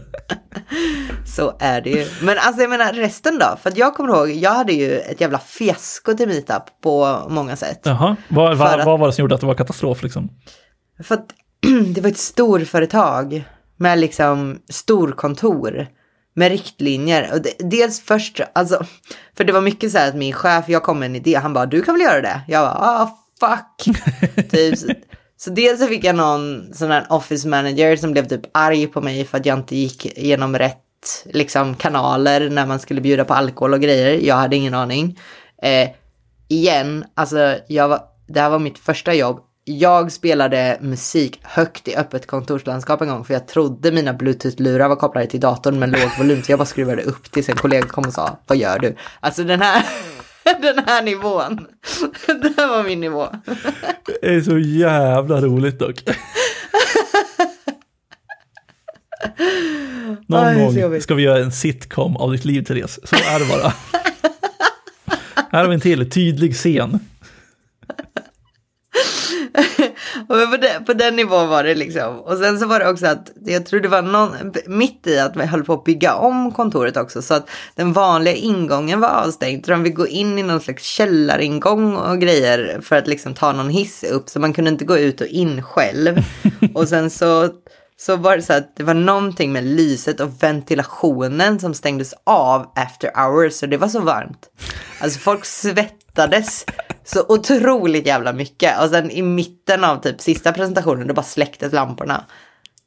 [1.35, 2.07] Så är det ju.
[2.21, 3.57] Men alltså jag menar resten då?
[3.63, 7.55] För att jag kommer ihåg, jag hade ju ett jävla fiasko till meetup på många
[7.55, 7.79] sätt.
[7.83, 10.29] Jaha, vad, vad, att- vad var det som gjorde att det var katastrof liksom?
[11.03, 11.25] För att
[11.95, 13.43] det var ett storföretag
[13.77, 15.87] med liksom storkontor
[16.35, 17.29] med riktlinjer.
[17.33, 18.85] Och det, dels först, alltså,
[19.37, 21.53] för det var mycket så här att min chef, jag kom med en idé, han
[21.53, 22.41] bara, du kan väl göra det?
[22.47, 23.95] Jag bara, ah fuck.
[24.51, 24.97] typ
[25.37, 29.01] så, dels så fick jag någon sån här office manager som blev typ arg på
[29.01, 30.77] mig för att jag inte gick igenom rätt
[31.25, 34.19] liksom, kanaler när man skulle bjuda på alkohol och grejer.
[34.23, 35.19] Jag hade ingen aning.
[35.63, 35.89] Eh,
[36.47, 39.39] igen, alltså jag var, det här var mitt första jobb.
[39.65, 44.95] Jag spelade musik högt i öppet kontorslandskap en gång för jag trodde mina bluetooth-lurar var
[44.95, 48.03] kopplade till datorn med låg volym så jag bara skruvade upp tills en kollega kom
[48.07, 48.95] och sa vad gör du?
[49.19, 49.85] Alltså den här,
[50.61, 51.67] den här nivån.
[52.27, 53.27] Det här var min nivå.
[54.21, 56.03] Det är så jävla roligt dock.
[60.27, 62.99] Någon Aj, gång ska vi göra en sitcom av ditt liv, Therese.
[63.03, 63.73] Så är det bara.
[65.51, 66.99] Här har vi en till tydlig scen.
[70.29, 72.19] Och men den, på den nivån var det liksom.
[72.19, 75.35] Och sen så var det också att jag tror det var någon, mitt i att
[75.35, 77.21] vi höll på att bygga om kontoret också.
[77.21, 79.65] Så att den vanliga ingången var avstängd.
[79.65, 83.53] Så de fick gå in i någon slags källaringång och grejer för att liksom ta
[83.53, 84.29] någon hiss upp.
[84.29, 86.17] Så man kunde inte gå ut och in själv.
[86.73, 87.49] Och sen så
[87.97, 92.71] så var det så att det var någonting med lyset och ventilationen som stängdes av
[92.75, 93.53] after hours.
[93.53, 94.49] Så det var så varmt.
[94.99, 96.65] Alltså folk svettades
[97.05, 98.81] så otroligt jävla mycket.
[98.81, 102.23] Och sen i mitten av typ sista presentationen då bara släcktes lamporna.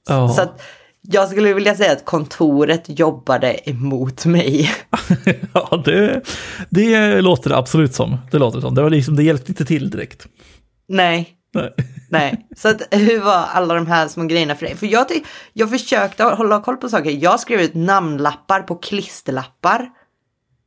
[0.08, 0.28] Ja.
[0.28, 0.62] Så att
[1.00, 4.70] jag skulle vilja säga att kontoret jobbade emot mig.
[5.52, 6.22] ja, det,
[6.70, 8.18] det låter det absolut som.
[8.30, 8.74] Det låter som.
[8.74, 10.26] Det, var liksom, det hjälpte inte till direkt.
[10.88, 11.74] Nej, Nej.
[12.10, 14.76] Nej, så att, hur var alla de här små grejerna för dig?
[14.76, 15.06] För jag,
[15.52, 17.10] jag försökte hålla koll på saker.
[17.10, 19.88] Jag skrev ut namnlappar på klisterlappar.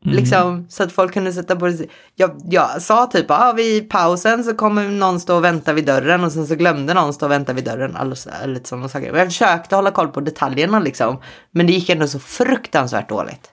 [0.06, 1.86] Liksom så att folk kunde sätta på det.
[2.16, 6.24] Jag, jag sa typ, ah, vid pausen så kommer någon stå och vänta vid dörren
[6.24, 7.96] och sen så glömde någon stå och vänta vid dörren.
[7.96, 9.16] Alltså, lite sådana saker.
[9.16, 11.22] Jag försökte hålla koll på detaljerna liksom.
[11.52, 13.50] Men det gick ändå så fruktansvärt dåligt.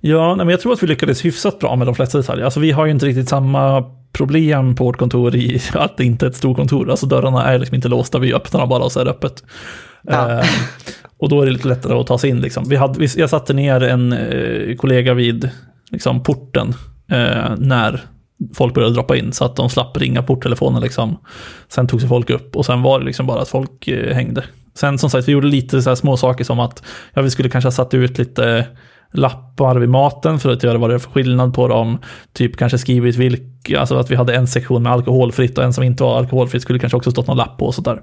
[0.00, 2.44] Ja, nej, men jag tror att vi lyckades hyfsat bra med de flesta detaljer.
[2.44, 6.26] Alltså vi har ju inte riktigt samma problem på vårt kontor i att det inte
[6.26, 6.90] är ett stort kontor.
[6.90, 9.44] Alltså dörrarna är liksom inte låsta, vi öppnar dem bara och så är det öppet.
[10.02, 10.32] Ja.
[10.32, 10.46] Eh,
[11.18, 12.40] och då är det lite lättare att ta sig in.
[12.40, 12.68] Liksom.
[12.68, 15.50] Vi hade, jag satte ner en eh, kollega vid
[15.90, 16.74] liksom, porten
[17.10, 18.00] eh, när
[18.54, 20.82] folk började droppa in så att de slapp ringa porttelefonen.
[20.82, 21.18] Liksom.
[21.68, 24.44] Sen tog sig folk upp och sen var det liksom bara att folk eh, hängde.
[24.74, 26.82] Sen som sagt, vi gjorde lite så små saker som att
[27.14, 28.66] ja, vi skulle kanske ha satt ut lite
[29.12, 31.98] lappar vid maten för att göra vad det är för skillnad på dem.
[32.32, 35.84] Typ kanske skrivit vilka, alltså att vi hade en sektion med alkoholfritt och en som
[35.84, 38.02] inte var alkoholfritt skulle kanske också stått någon lapp på och sådär.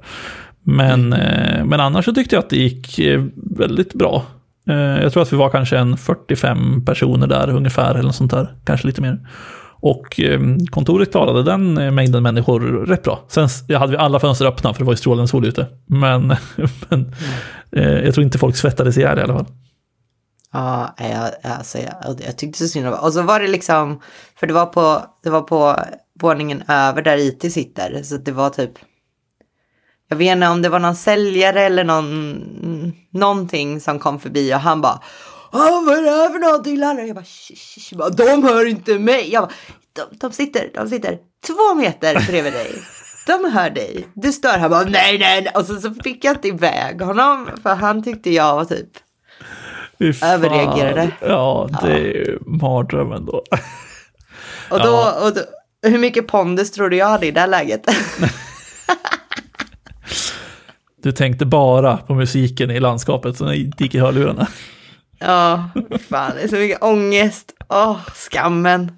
[0.63, 4.23] Men, eh, men annars så tyckte jag att det gick eh, väldigt bra.
[4.69, 8.31] Eh, jag tror att vi var kanske en 45 personer där ungefär, eller något sånt
[8.31, 9.19] där, kanske lite mer.
[9.79, 13.25] Och eh, kontoret klarade den eh, mängden människor rätt bra.
[13.27, 15.67] Sen hade vi alla fönster öppna för det var ju strålande sol ute.
[15.85, 16.27] Men,
[16.89, 17.13] men
[17.71, 19.45] eh, jag tror inte folk svettades ihjäl i alla fall.
[20.53, 24.01] Ja, jag, alltså, jag, jag tyckte så synd om Och så var det liksom,
[24.39, 25.75] för det var på, det var på
[26.21, 28.03] våningen över där IT sitter.
[28.03, 28.71] Så det var typ,
[30.07, 34.59] jag vet inte om det var någon säljare eller någon, någonting som kom förbi och
[34.59, 34.99] han bara,
[35.51, 37.03] "Ah, vad är det här för någonting Lallar?
[37.03, 37.15] Jag
[37.97, 39.31] bara, de hör inte mig.
[39.33, 39.53] Jag bara,
[39.93, 42.71] de, de, sitter, de sitter två meter bredvid dig.
[43.27, 44.07] De hör dig.
[44.13, 44.57] Du stör.
[44.57, 45.51] Han bara, nej, nej, nej.
[45.55, 47.49] Och så, så fick jag inte iväg honom.
[47.63, 48.89] För han tyckte jag var typ.
[50.23, 51.11] Överreagerade.
[51.21, 53.43] Ja, det är ju mardrömmen då.
[54.69, 55.41] Och då, och då,
[55.89, 57.81] hur mycket pondus tror du jag hade i det här läget?
[61.05, 64.47] Du tänkte bara på musiken i landskapet som gick i hörlurarna.
[65.19, 65.69] ja,
[66.09, 67.51] fan, det är så mycket ångest.
[67.69, 68.91] Åh, skammen.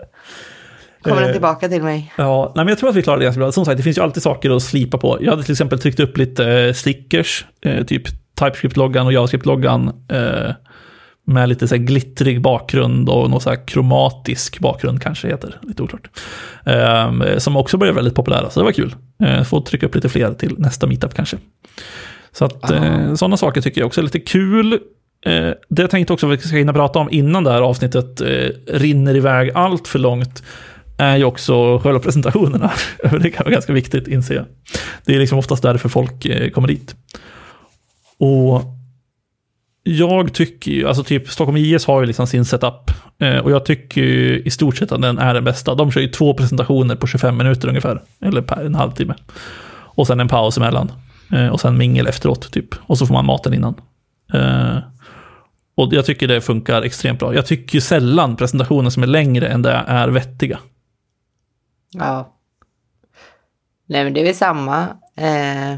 [1.02, 1.32] Kommer den Eh.
[1.34, 2.14] tillbaka till mig?
[2.18, 3.52] Ja, nej, men jag tror att vi klarade det ganska bra.
[3.52, 5.18] Som sagt, det finns ju alltid saker att slipa på.
[5.22, 8.04] Jag hade till exempel tryckt upp lite eh, stickers, eh, typ
[8.40, 9.92] TypeScript-loggan och JavaScript-loggan.
[11.30, 15.84] Med lite så här glittrig bakgrund och någon så här kromatisk bakgrund kanske heter, lite
[15.84, 16.10] oklart.
[16.66, 18.96] Eh, som också börjar väldigt populära, så det var kul.
[19.24, 21.38] Eh, får trycka upp lite fler till nästa meetup kanske.
[22.32, 24.74] Så att eh, sådana saker tycker jag också är lite kul.
[25.26, 28.22] Eh, det jag tänkte också att vi ska hinna prata om innan det här avsnittet
[28.22, 30.44] eh, rinner iväg allt för långt
[30.98, 32.72] är ju också själva presentationerna.
[33.22, 34.46] det kan vara ganska viktigt inser jag.
[35.06, 36.96] Det är liksom oftast därför folk eh, kommer dit.
[38.18, 38.77] Och
[39.90, 42.92] jag tycker ju, alltså typ Stockholm IS har ju liksom sin setup.
[43.20, 45.76] Eh, och jag tycker ju i stort sett att den är den bästa.
[45.76, 48.02] De kör ju två presentationer på 25 minuter ungefär.
[48.22, 49.16] Eller per en halvtimme.
[49.70, 50.92] Och sen en paus emellan.
[51.34, 52.76] Eh, och sen mingel efteråt typ.
[52.82, 53.76] Och så får man maten innan.
[54.34, 54.78] Eh,
[55.76, 57.36] och jag tycker det funkar extremt bra.
[57.36, 60.60] Jag tycker ju sällan presentationer som är längre än det är vettiga.
[61.94, 62.34] Ja.
[63.90, 64.82] Nej, men det är väl samma.
[65.16, 65.78] Eh,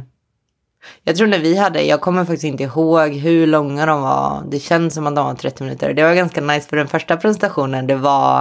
[1.04, 4.44] jag tror när vi hade, jag kommer faktiskt inte ihåg hur långa de var.
[4.52, 5.94] Det känns som att de var 30 minuter.
[5.94, 8.40] Det var ganska nice för den första presentationen, det var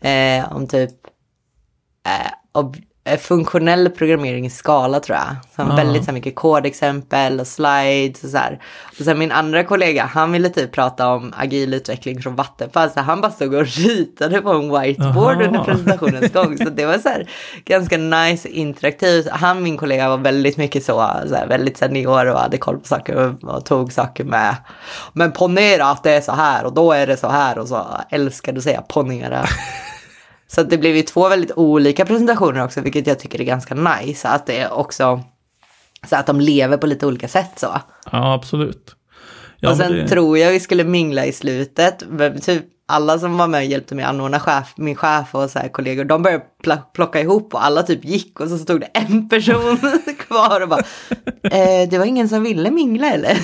[0.00, 0.90] eh, om typ
[2.06, 2.82] eh, ob-
[3.16, 5.36] funktionell programmering i skala tror jag.
[5.56, 5.76] Som Ah.
[5.76, 8.60] väldigt så mycket kodexempel och slides och så här.
[8.98, 12.90] Och sen min andra kollega, han ville typ prata om agil utveckling från Vattenfall.
[12.90, 15.44] Så han bara stod och ritade på en whiteboard Aha.
[15.44, 16.58] under presentationens gång.
[16.58, 17.28] Så det var så här
[17.64, 19.28] ganska nice interaktivt.
[19.30, 22.86] Han, min kollega, var väldigt mycket så, så här, väldigt senior och hade koll på
[22.86, 24.56] saker och, och tog saker med.
[25.12, 27.86] Men ponera att det är så här och då är det så här och så
[28.10, 29.44] älskade att säga ponera.
[30.52, 34.28] Så det blev ju två väldigt olika presentationer också, vilket jag tycker är ganska nice.
[34.28, 35.22] Att det är också
[36.08, 37.80] så att de lever på lite olika sätt så.
[38.12, 38.96] Ja, absolut.
[39.56, 42.04] Ja, och sen det, tror jag vi skulle mingla i slutet.
[42.42, 45.68] Typ, alla som var med och hjälpte mig anordna chef, min chef och så här
[45.68, 49.28] kollegor, de började pl- plocka ihop och alla typ gick och så stod det en
[49.28, 49.78] person
[50.18, 50.82] kvar och bara,
[51.42, 53.38] eh, det var ingen som ville mingla eller?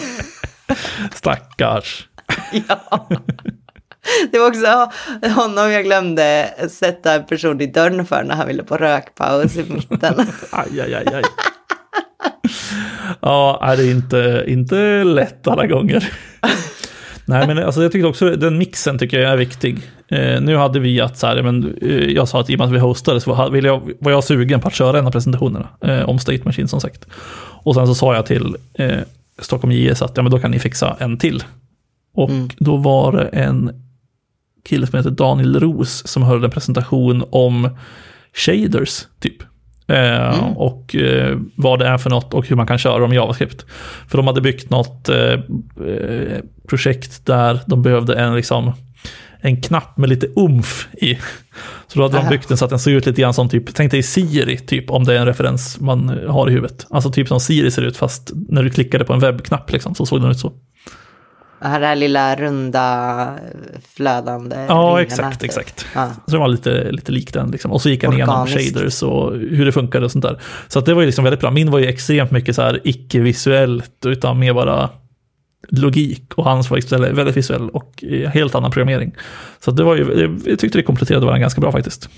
[1.15, 2.09] Stackars.
[2.69, 3.09] ja.
[4.33, 4.91] Det var också
[5.29, 9.65] honom jag glömde sätta en person i dörren för när han ville på rökpaus i
[9.69, 10.15] mitten.
[10.51, 11.23] aj, aj, aj, aj.
[13.21, 16.13] Ja, det är inte, inte lätt alla gånger.
[17.29, 19.79] Nej, men alltså jag tycker också den mixen tycker jag är viktig.
[20.09, 22.67] Eh, nu hade vi att så här, men, eh, jag sa att i och med
[22.67, 25.69] att vi hostade så var, jag, var jag sugen på att köra en av presentationerna
[25.81, 27.07] eh, om State Machine som sagt.
[27.63, 28.99] Och sen så sa jag till eh,
[29.39, 31.45] Stockholm JS att ja, men då kan ni fixa en till.
[32.15, 32.49] Och mm.
[32.59, 33.86] då var det en
[34.67, 37.69] kille som heter Daniel Ros som höll en presentation om
[38.35, 39.43] shaders, typ.
[39.89, 40.57] Eh, mm.
[40.57, 43.67] Och eh, vad det är för något och hur man kan köra dem i JavaScript.
[44.09, 45.33] För de hade byggt något eh,
[45.87, 48.73] eh, projekt där de behövde en, liksom,
[49.41, 51.15] en knapp med lite umf i.
[51.87, 52.31] Så då hade Aha.
[52.31, 54.57] de byggt den så att den såg ut lite grann som typ, tänk dig Siri,
[54.57, 56.87] typ om det är en referens man har i huvudet.
[56.91, 60.07] Alltså typ som Siri ser ut, fast när du klickade på en webbknapp liksom, så
[60.07, 60.53] såg den ut så.
[61.61, 63.29] Det här lilla runda
[63.95, 65.87] flödande Ja, exakt, exakt.
[65.95, 66.11] Ja.
[66.27, 67.51] Så det var lite, lite lik den.
[67.51, 67.73] Liksom.
[67.73, 70.41] Och så gick han igenom shaders och hur det funkade och sånt där.
[70.69, 71.51] Så det var ju liksom väldigt bra.
[71.51, 74.91] Min var ju extremt mycket så här icke-visuellt, utan mer bara
[75.69, 76.35] logik.
[76.35, 79.15] Och hans var istället väldigt visuell och helt annan programmering.
[79.61, 82.09] Så det var ju, jag tyckte det kompletterade varandra ganska bra faktiskt.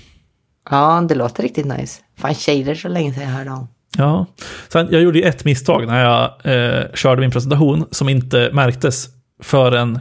[0.69, 2.01] Ja, det låter riktigt nice.
[2.17, 3.67] Fan, shaders så länge sedan jag hörde om.
[3.97, 4.25] Ja,
[4.67, 9.07] sen jag gjorde ju ett misstag när jag eh, körde min presentation som inte märktes
[9.39, 9.99] förrän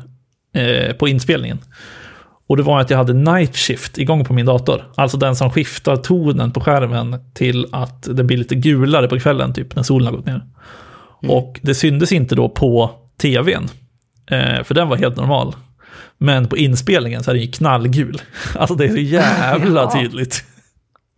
[0.55, 1.59] eh, på inspelningen.
[2.48, 4.85] Och det var att jag hade night shift igång på min dator.
[4.94, 9.53] Alltså den som skiftar tonen på skärmen till att det blir lite gulare på kvällen,
[9.53, 10.42] typ när solen har gått ner.
[11.22, 11.37] Mm.
[11.37, 13.68] Och det syndes inte då på tvn,
[14.31, 15.55] eh, för den var helt normal.
[16.18, 18.22] Men på inspelningen så är den ju knallgul.
[18.55, 20.44] Alltså det är så jävla tydligt.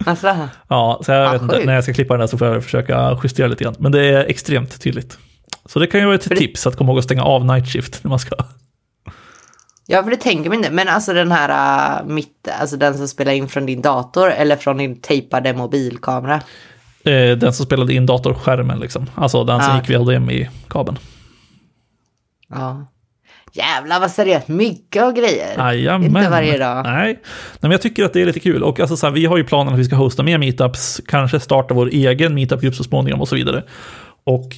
[0.05, 0.49] Alltså.
[0.69, 3.19] Ja, så jag vet inte, när jag ska klippa den där så får jag försöka
[3.23, 3.75] justera lite grann.
[3.79, 5.19] Men det är extremt tydligt.
[5.65, 7.73] Så det kan ju vara ett för tips att komma ihåg att stänga av night
[7.73, 8.37] shift när man ska.
[9.87, 10.71] Ja, för det tänker man inte.
[10.71, 14.57] Men alltså den här, uh, mitt, alltså den som spelar in från din dator eller
[14.57, 16.35] från din tejpade mobilkamera?
[17.05, 19.11] Eh, den som spelade in datorskärmen liksom.
[19.15, 20.99] Alltså den som ah, gick via HDMI-kabeln.
[22.49, 22.87] Ja.
[23.53, 25.59] Jävlar vad seriöst, mycket och grejer.
[25.59, 26.17] Jajamän.
[26.17, 26.85] Inte varje dag.
[26.85, 27.05] Nej.
[27.05, 27.23] Nej,
[27.61, 28.63] men jag tycker att det är lite kul.
[28.63, 31.41] Och alltså så här, vi har ju planen att vi ska hosta mer meetups, kanske
[31.41, 33.65] starta vår egen meetup-grupp så småningom och så vidare.
[34.25, 34.57] Och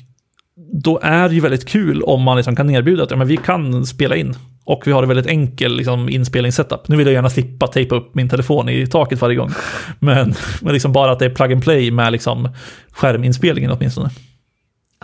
[0.56, 3.36] då är det ju väldigt kul om man liksom kan erbjuda att ja, men vi
[3.36, 4.34] kan spela in.
[4.64, 6.88] Och vi har en väldigt enkel liksom, inspelningssetup.
[6.88, 9.50] Nu vill jag gärna slippa tejpa upp min telefon i taket varje gång.
[9.98, 12.48] Men, men liksom bara att det är plug and play med liksom,
[12.92, 14.10] skärminspelningen åtminstone.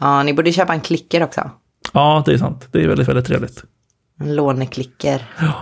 [0.00, 1.50] Ja, ni borde köpa en klicker också.
[1.92, 2.68] Ja, det är sant.
[2.72, 3.64] Det är väldigt, väldigt trevligt.
[4.20, 5.26] En låneklicker.
[5.40, 5.52] Ja,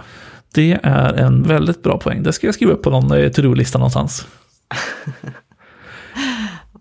[0.55, 2.23] det är en väldigt bra poäng.
[2.23, 4.27] Det ska jag skriva upp på någon eh, to-do-lista någonstans.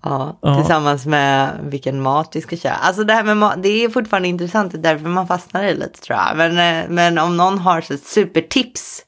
[0.05, 2.73] Ja, ja, tillsammans med vilken mat vi ska köra.
[2.73, 5.73] Alltså det här med mat, det är fortfarande intressant, det är därför man fastnar i
[5.73, 6.37] lite tror jag.
[6.37, 9.01] Men, eh, men om någon har så supertips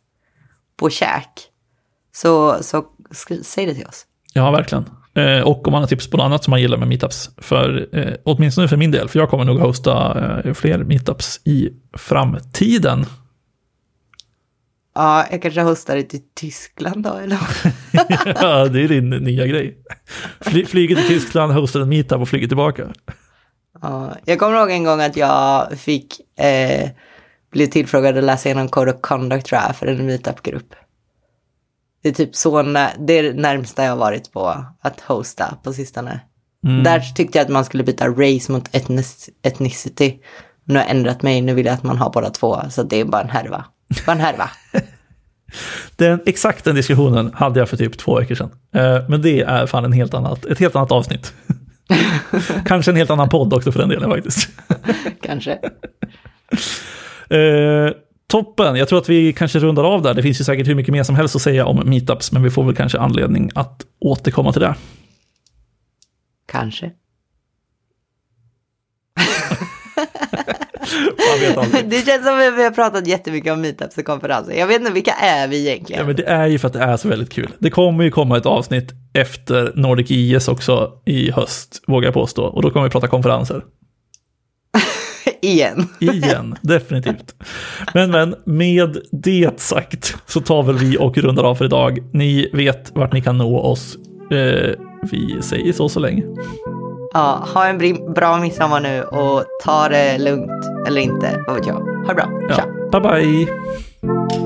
[0.80, 1.30] på käk,
[2.16, 2.86] så, så
[3.44, 4.06] säg det till oss.
[4.34, 4.86] Ja, verkligen.
[5.18, 7.30] Eh, och om man har tips på något annat som man gillar med meetups.
[7.38, 11.70] För, eh, åtminstone för min del, för jag kommer nog hosta eh, fler meetups i
[11.98, 13.06] framtiden.
[14.98, 17.40] Ja, jag kanske hostar det till Tyskland då eller?
[18.42, 19.78] ja, det är din nya grej.
[20.42, 22.88] Fly, flyger till Tyskland, hostar en meetup och flyger tillbaka.
[23.82, 26.90] Ja, jag kommer ihåg en gång att jag fick eh,
[27.52, 30.76] bli tillfrågad att läsa igenom Code of Conduct tror jag, för en meetup-grupp.
[32.04, 32.62] Det är typ så,
[33.00, 36.20] det är det närmsta jag har varit på att hosta på sistone.
[36.66, 36.84] Mm.
[36.84, 38.70] Där tyckte jag att man skulle byta race mot
[39.42, 40.20] ethnicity.
[40.64, 43.00] Nu har jag ändrat mig, nu vill jag att man har båda två, så det
[43.00, 43.66] är bara en härva.
[44.06, 44.50] Bara en härva.
[45.96, 48.50] Den, exakt den diskussionen hade jag för typ två veckor sedan.
[48.76, 51.34] Eh, men det är fan en helt annat, ett helt annat avsnitt.
[52.66, 54.50] Kanske en helt annan podd också för den delen faktiskt.
[55.22, 55.52] Kanske.
[57.30, 57.92] Eh,
[58.28, 60.14] toppen, jag tror att vi kanske rundar av där.
[60.14, 62.50] Det finns ju säkert hur mycket mer som helst att säga om meetups, men vi
[62.50, 64.76] får väl kanske anledning att återkomma till det.
[66.52, 66.92] Kanske.
[71.86, 74.54] det känns som att vi har pratat jättemycket om meetups och konferenser.
[74.54, 76.00] Jag vet inte, vilka är vi egentligen?
[76.00, 77.50] Ja, men det är ju för att det är så väldigt kul.
[77.60, 82.44] Det kommer ju komma ett avsnitt efter Nordic IS också i höst, vågar jag påstå.
[82.44, 83.62] Och då kommer vi prata konferenser.
[85.42, 85.88] Igen.
[86.00, 87.36] Igen, definitivt.
[87.94, 92.00] Men, men med det sagt så tar väl vi och rundar av för idag.
[92.14, 93.98] Ni vet vart ni kan nå oss.
[94.32, 94.72] Eh,
[95.12, 96.24] vi säger så så länge.
[97.18, 100.88] Ja, ha en bra midsommar nu och ta det lugnt.
[100.88, 101.76] Eller inte, vad vet jag.
[101.76, 102.30] Ha det bra.
[102.50, 103.00] Ja.
[103.00, 104.37] Bye bye.